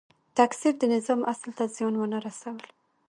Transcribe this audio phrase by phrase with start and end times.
[0.37, 2.57] تکثیر د نظام اصل ته زیان ونه رسول.